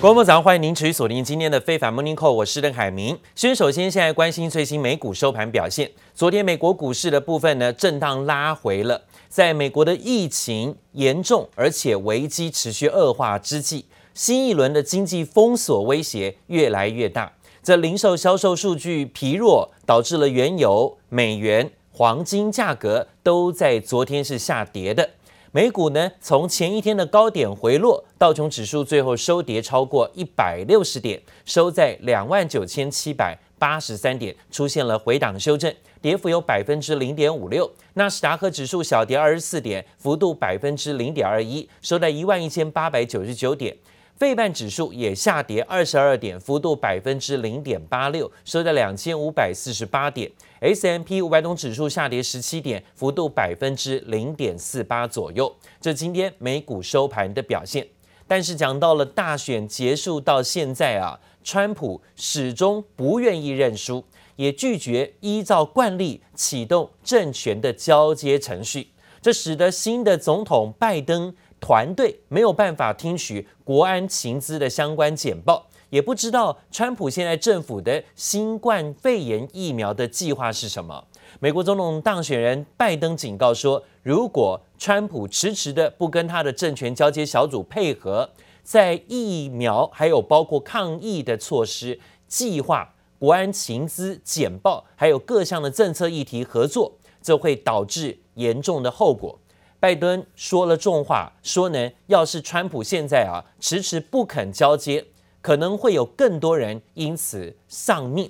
[0.00, 3.18] 各位早上，欢迎您持续锁定今天的非凡 Morning Call，我是邓海明。
[3.34, 5.90] 先首先现在关心最新美股收盘表现。
[6.14, 9.02] 昨天美国股市的部分呢，震荡拉回了。
[9.28, 17.32] 在美国的疫情严重而且危机持续恶化之际，新一轮的经济封锁威胁越来越大。
[17.60, 25.10] 这零售销售数据疲弱，导致了原油、美元、黄金价格都在昨天是下跌的。
[25.50, 37.70] 美股呢，从前一天的高点回落，道琼指数最后收跌超过一百六十点，收在两万九千七百八十三点，出现了回档修正，跌幅有百分之零点五六。
[37.94, 43.74] 纳斯达克指数小跌二十四点，幅度百分之零点二一，收在一万一千八百九十九点。
[44.18, 50.28] 费半指数也下跌二十二点，幅度百分之零点八六，收在两千五百四十八点。
[50.58, 55.54] S M P 五百种指数下跌十七点，幅度百分之零点四八左右。
[55.80, 57.86] 这今天美股收盘的表现。
[58.26, 68.88] 但是讲到了大选结束到现在啊，川普始终不愿意认输，也拒绝依照惯例启动政权的交接程序，
[69.22, 71.32] 这使得新的总统拜登。
[71.60, 81.04] 团队没有办法听取国安情资的相关简报，也不知道川普现在政府的新冠肺炎疫苗的计划是什么。
[81.40, 88.30] 美国总统当选人拜登警告说，如果川普迟迟的不跟他的政权交接小组配合，
[88.62, 99.38] 在疫苗还有包括抗疫的措施、计划、国安情资简报，还有各项的政策议题合作，这会导致严重的后果。
[99.80, 105.04] 拜登说了重话，说呢，要是川普现在啊迟迟不肯交接，
[105.40, 108.28] 可能会有更多人因此丧命。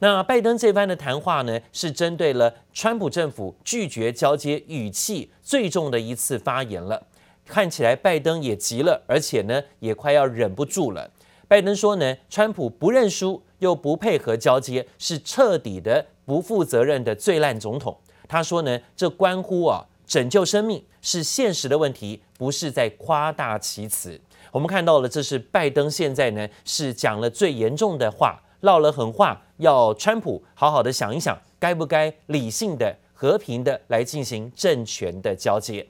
[0.00, 7.06] 那拜登这番的谈话呢，是针对了川普政府拒绝交接语气最重的一次发言了。
[7.46, 11.08] 看起来拜登也急了，而且呢也快要忍不住了。
[11.46, 17.96] 拜登说呢，川普不认输又不配合交接，是彻底的不负责任的最烂总统。
[18.26, 19.86] 他说呢，这关乎啊。
[20.08, 24.18] 拯救生命是现实的问题，不是在夸大其词。
[24.50, 35.86] 我们看到了，这是拜登现在呢是讲了最严重的话，唠了狠话，要川普好好的想一想，该不该理性的、和平的来进行政权的交接。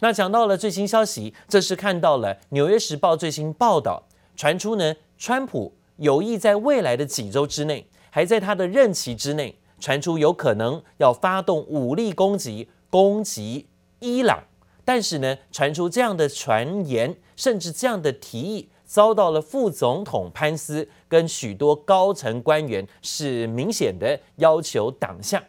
[0.00, 12.68] 那讲到了最新消息，这是看到了《纽约时报》最新报道，传出呢，川普有意在未来的几周之内，还在他的任期之内，传出有可能要发动武力攻击。
[12.90, 13.66] 攻击
[14.00, 14.42] 伊朗，
[14.84, 25.42] 但是呢，传出这样的传言，甚至这样的提议，遭到了副总统潘斯跟许多高层官员是明显的要求挡下。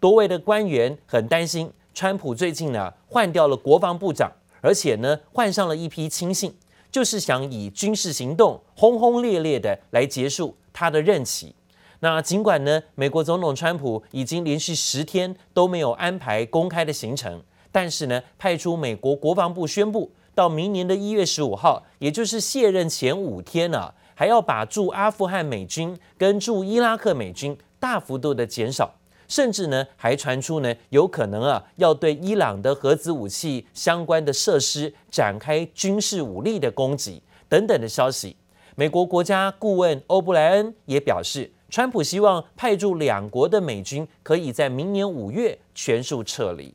[0.00, 4.32] 多位的官员很担心，川普最近呢换掉了国防部长，
[4.62, 6.54] 而且呢换上了一批亲信，
[6.90, 11.54] 就是想以军事行动轰轰烈烈的来结束他的任期。
[12.00, 17.42] 那尽管呢，美国总统川普已经连续十天都没有安排公开的行程，
[17.72, 28.94] 但是呢，派出美国国防部宣布，到明年的一月十五号，也就是卸任前五天呢、啊，还要把驻阿富汗美军跟驻伊拉克美军大幅度的减少，
[29.26, 38.36] 甚至呢，还传出呢，有可能啊，要对伊朗的核子武器相关的设施展开军事武力的攻击等等的消息。
[38.74, 41.50] 美国国家顾问欧布莱恩也表示。
[41.69, 46.73] 川普希望派驻两国的美军可以在明年五月全数撤离。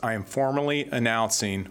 [0.00, 1.66] I am formally announcing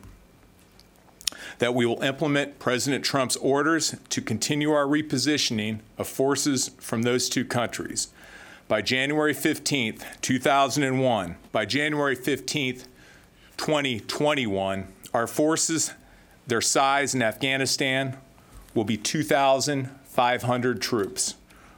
[1.59, 7.29] that we will implement President Trump's orders to continue our repositioning of forces from those
[7.29, 8.07] two countries.
[8.67, 12.85] By January 15th, 2001, by January 15th,
[13.55, 15.93] 2021, our forces,
[16.47, 18.17] their size in Afghanistan
[18.73, 21.35] will be 2,500 troops.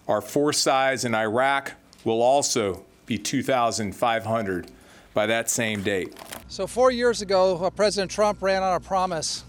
[0.09, 1.73] Our force size in Iraq
[2.05, 4.71] will also be 2,500
[5.15, 6.15] by that same date.
[6.49, 9.45] So, four years ago, uh, President Trump ran on a promise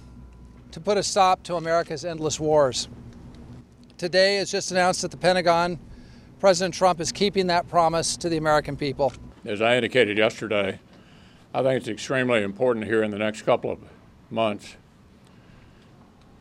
[0.72, 2.88] to put a stop to America's endless wars.
[3.98, 5.80] Today, it's just announced at the Pentagon,
[6.40, 9.14] President Trump is keeping that promise to the American people.
[9.46, 10.80] As I indicated yesterday,
[11.54, 13.80] I think it's extremely important here in the next couple of
[14.30, 14.76] months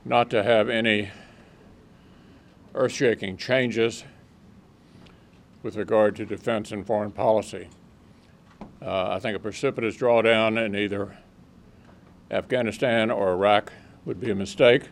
[0.04, 1.10] not to have any
[2.73, 4.03] earth-shaking changes
[5.63, 7.67] with regard to defense and foreign policy.
[8.81, 11.09] Uh, I think a precipitous drawdown in either
[12.31, 13.71] Afghanistan or Iraq
[14.05, 14.83] would be a mistake.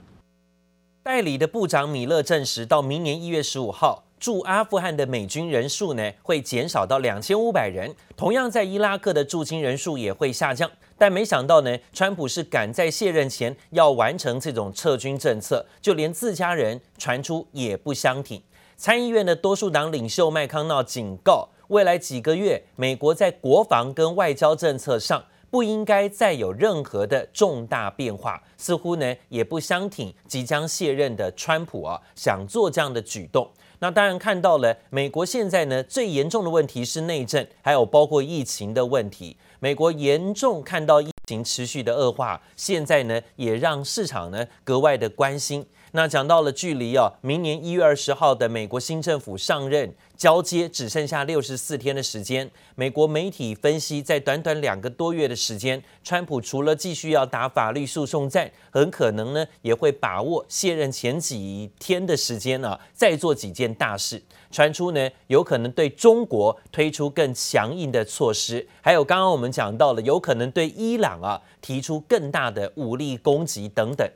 [1.03, 10.69] 代理的部长米勒证实，到明年一月十五号，驻阿富汗的美军人数呢会减少到两千五百人，同样在伊拉克的驻军人数也会下降。
[11.02, 18.40] 但没想到呢，川普是赶在卸任前要完成这种撤军政策，就连自家人传出也不相挺。
[18.76, 28.40] 参议院的多数党领袖麦康纳警告，未来几个月，美国在国防跟外交政策上不应该再有任何的重大变化。
[28.56, 33.50] 似乎呢，也不相挺即将卸任的川普啊，想做这样的举动。
[33.80, 39.36] 那当然看到了，美国现在呢，最严重的问题是内政，还有包括疫情的问题。
[39.62, 45.64] 美国严重看到疫情持续的恶化，现在呢，也让市场呢格外的关心。
[45.94, 52.50] 那讲到了距离啊，明年一月二十号的美国新政府上任交接只剩下六十四天的时间。
[52.76, 64.22] 美国媒体分析，在短短两个多月的时间，川普除了继续要打法律诉讼战，很可能呢也会把握卸任前几天的时间啊，再做几件大事。
[64.50, 74.10] 传出呢，有可能对中国推出更强硬的措施，还有刚刚我们讲到了，有可能对伊朗啊提出更大的武力攻击等等。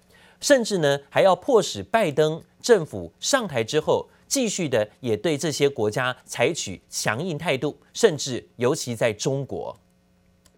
[0.46, 9.78] 甚至呢，还要迫使拜登政府上台之后，继续的也对这些国家采取强硬态度，甚至尤其在中国。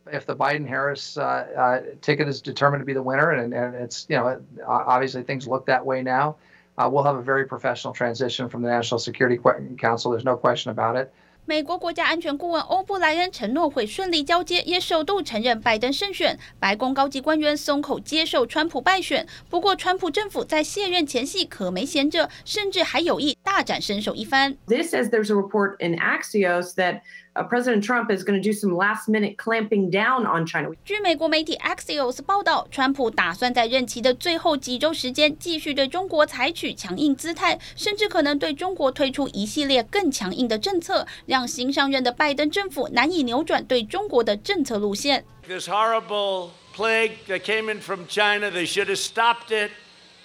[0.05, 4.05] If the Biden-Harris uh, uh, ticket is determined to be the winner, and, and it's
[4.09, 4.37] you know
[4.67, 6.35] obviously things look that way now,
[6.77, 9.39] uh, we'll have a very professional transition from the National Security
[9.77, 10.11] Council.
[10.11, 11.11] There's no question about it.
[11.48, 16.38] 美国国家安全顾问欧布莱恩承诺会顺利交接，也首度承认拜登胜选。
[16.60, 19.26] 白宫高级官员松口接受川普败选。
[19.48, 24.58] 不过，川普政府在卸任前夕可没闲着，甚至还有意大展身手一番。
[24.66, 27.00] This as there's a report in Axios that
[27.44, 30.70] President Trump is going to do some last-minute clamping down on China。
[30.84, 45.24] 据美国媒体 Axios 报道，川普打算在任期的最后几周时间，继续对中国采取强硬姿态，甚至可能对中国推出一系列更强硬的政策，让新上任的拜登政府难以扭转对中国的政策路线。
[45.46, 49.70] This horrible plague that came in from China, they should have stopped it,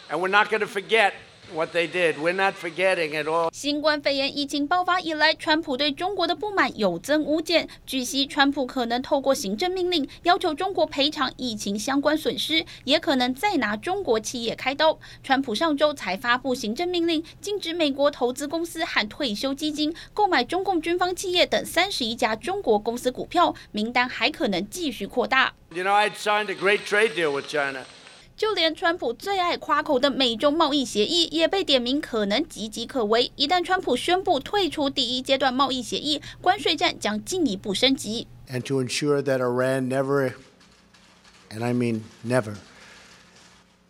[0.09, 1.13] and we're not going to forget.
[1.51, 3.49] What they did, we're not forgetting at all.
[3.53, 7.67] 新冠肺炎疫情爆发以来，川普对中国的不满有增无减。
[7.85, 14.97] 据悉，川普可能透过行政命令要求中国赔偿疫情相关损失，也可能再拿中国企业开刀。
[15.23, 25.53] 川普上周才发布行政命令，禁止美国投资公司和退休基金购买中共军方企业等三十一家中国公司股票，名单还可能继续扩大。
[25.71, 27.85] You know, I'd signed a great trade deal with China.
[28.43, 33.31] 就连川普最爱夸口的美中贸易协议也被点名可能岌岌可危。
[33.37, 38.27] 一旦川普宣布退出第一阶段贸易协议，关税战将进一步升级。
[38.51, 40.33] And to ensure that Iran never,
[41.51, 42.55] and I mean never,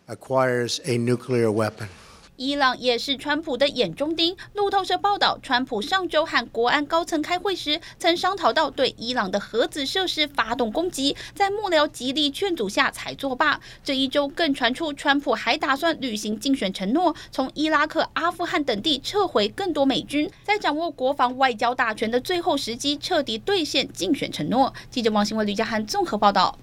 [0.06, 1.88] acquires a nuclear weapon.
[2.36, 4.36] 伊朗也是川普的眼中钉。
[4.54, 13.60] 路透社报道，川普上周和国安高层开会时，曾商讨到对伊朗的核子设施发动攻击，在幕僚极力劝阻下才作罢。
[13.82, 24.72] 这一周更传出，川普还打算履行竞选承诺，从伊拉克、阿富汗等地撤回更多美军，在掌握国防外交大权的最后时机，彻底兑现竞选承诺。
[24.90, 26.58] 记者王新文、吕家涵综合报道。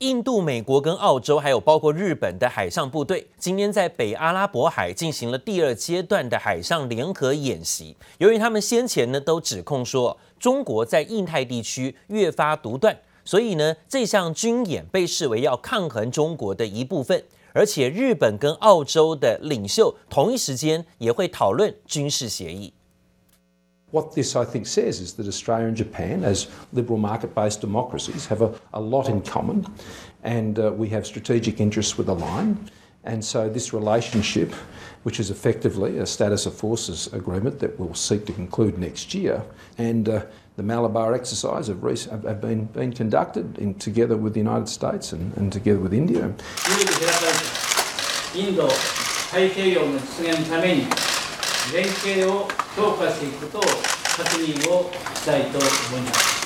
[0.00, 7.96] 印度、美国跟澳洲，还有包括日本的海上部队，今天在北阿拉伯海进行了第二阶段的海上联合演习。
[8.18, 12.94] 由于他们先前呢都指控说中国在印太地区越发独断，
[13.24, 17.24] 所以呢这项军演被视为要抗衡中国的一部分。
[17.54, 22.70] 而且日本跟澳洲的领袖同一时间也会讨论军事协议。
[23.92, 28.52] What this, I think, says is that Australia and Japan, as liberal market-based democracies, have a,
[28.74, 29.64] a lot in common,
[30.24, 32.68] and uh, we have strategic interests with a line.
[33.04, 34.52] And so, this relationship,
[35.04, 39.44] which is effectively a status of forces agreement that we'll seek to conclude next year,
[39.78, 40.24] and uh,
[40.56, 45.12] the Malabar exercise have, have, have been, been conducted in, together with the United States
[45.12, 46.34] and, and together with India.
[51.73, 56.41] 连携を强化していくことを确认をしたいと思います。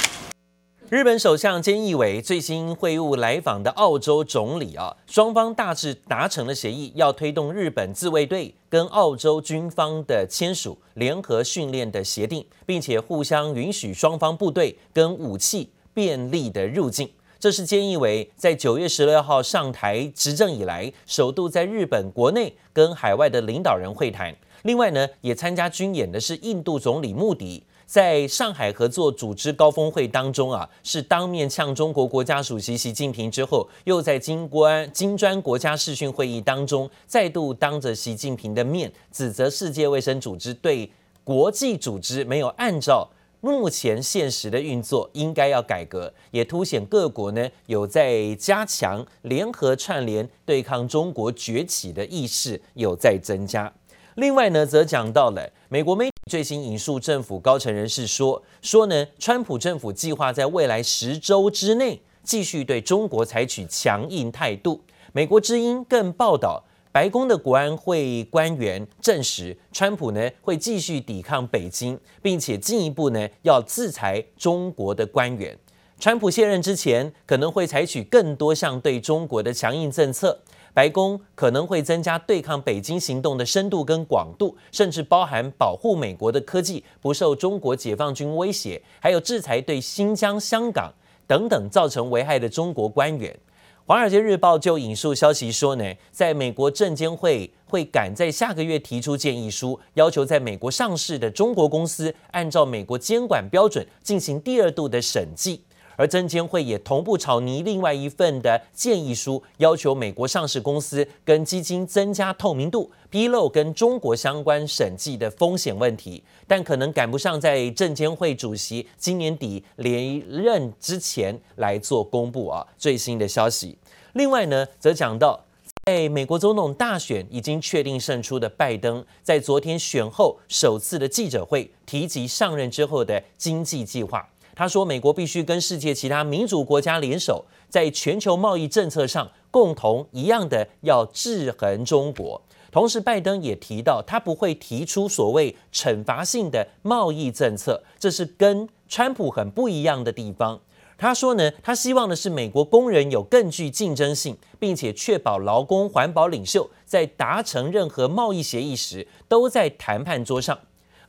[0.91, 17.09] 日本首相菅义伟最新会晤来访的澳洲总理啊，双方大致达成了协议，要推动日本自卫队跟澳洲军方的签署联合训练的协定，并且互相允许双方部队跟武器便利的入境。
[17.39, 24.35] 这是菅义伟在九月十六号上台执政以来，首度在日本国内跟海外的领导人会谈。
[24.62, 40.90] 另外呢，也参加军演的是印度总理穆迪，在上海合作组织高峰会当中啊，是当面呛中国国家主席习近平之后，又在金关金砖国家视讯会议当中，再度当着习近平的面指责世界卫生组织对
[41.24, 43.08] 国际组织没有按照
[43.40, 53.72] 目前现实的运作应该要改革，也凸显各国呢有在加强联合串联对抗中国崛起的意识有在增加。
[54.20, 64.84] 另外呢，则讲到了美国媒体最新引述政府高层人士说，说呢，川普政府计划在未来十周之内继续对中国采取强硬态度。
[65.14, 66.62] 美国之音更报道，
[66.92, 75.58] 白宫的国安会官员证实，川普呢会继续抵抗北京，并且进一步呢要制裁中国的官员。
[76.00, 80.40] 川普卸任之前，可能会采取更多项对中国的强硬政策。
[80.72, 90.90] 白宫可能会增加对抗北京行动的深度跟广度，甚至包含保护美国的科技不受中国解放军威胁，还有制裁对新疆、香港
[91.26, 93.30] 等等造成危害的中国官员。
[93.84, 105.62] 《华尔街日报》就引述消息说呢，在美国证监会会赶在下个月提出建议书，要求在美国上市的中国公司按照美国监管标准进行第二度的审计。
[106.00, 123.76] 而证监会也同步草拟另外一份的建议书，要求美国上市公司跟基金增加透明度，披露跟中国相关审计的风险问题，但可能赶不上在证监会主席今年底连任之前来做公布啊最新的消息。
[124.14, 125.44] 另外呢，则讲到
[125.84, 134.26] 在美国总统大选已经确定胜出的拜登，在昨天选后首次的记者会提及上任之后的经济计划。
[134.60, 142.42] 他说：“美国必须跟世界其他民主国家联手，在全球贸易政策上共同一样的要制衡中国。
[142.70, 150.60] 同时，拜登也提到，他不会提出所谓惩罚性的贸易政策，这是跟川普很不一样的地方。
[150.98, 160.58] 他说呢，他希望的是美国工人有更具竞争性，并且确保劳工环保领袖在达成任何贸易协议时都在谈判桌上。”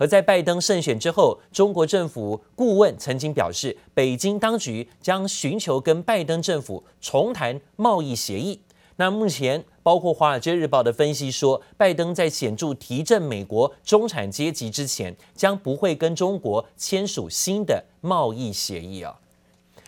[0.01, 8.59] 而在拜登胜选之后，中国政府顾问曾经表示，北京当局将寻求跟拜登政府重谈贸易协议。
[8.95, 19.19] 那目前，包括《华尔街日报》的分析说，拜登在显著提振美国中产阶级之前，将不会跟中国签署新的贸易协议啊。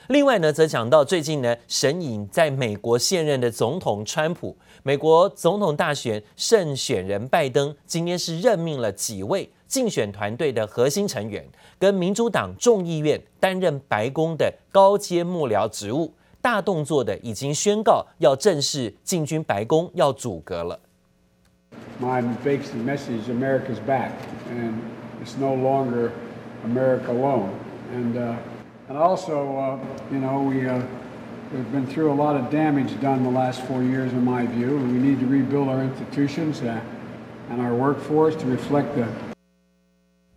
[0.10, 9.50] 另外呢，则讲到最近呢，神隐在美国现任的总统川普，美国总统大选胜选人拜登，今天是任命了几位。
[9.74, 11.44] 竞选团队的核心成员
[11.80, 20.80] 跟民主党众议院担任白宫的高阶幕僚职务，大动作的已经宣告要正式进军白宫，要阻隔了。
[22.00, 24.12] My big message: America's back,
[24.48, 24.74] and
[25.26, 26.12] it's no longer
[26.64, 27.50] America alone.
[27.92, 28.16] And
[28.88, 29.80] and also,
[30.12, 30.70] you know, we
[31.52, 34.78] we've been through a lot of damage done the last four years, in my view,
[34.78, 39.33] and we need to rebuild our institutions and our workforce to reflect the.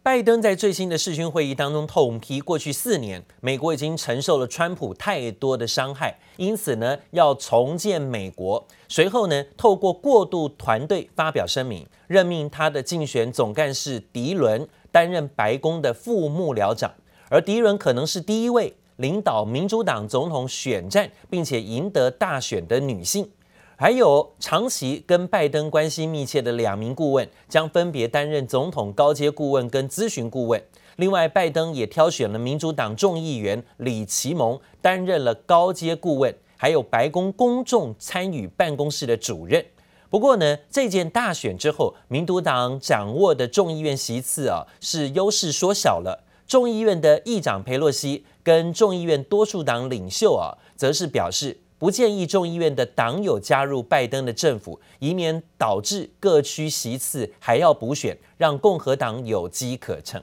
[0.06, 8.64] 拜登在最新的视讯会议当中痛批，过去四年美国已经承受了川普太多的伤害，因此呢要重建美国。
[8.86, 16.94] 随后呢，透过过渡团队发表声明，任命他的竞选总干事迪伦担任白宫的副幕僚长，
[17.28, 23.28] 而迪伦可能是第一位领导民主党总统选战并且赢得大选的女性。
[23.78, 30.62] 还有长期跟拜登关系密切的两名顾问，将分别担任总统高阶顾问跟咨询顾问。
[30.96, 39.62] 另外，拜登也挑选了民主党众议员李奇蒙担任了高阶顾问，还有白宫公众参与办公室的主任。
[40.08, 46.24] 不过呢，这件大选之后，民主党掌握的众议院席次啊，是优势缩小了。
[46.46, 51.58] 众议院的议长佩洛西跟众议院多数党领袖啊，则是表示。
[51.78, 60.22] 不建议众议院的党友加入拜登的政府，以免导致各区席次还要补选，让共和党有机可乘。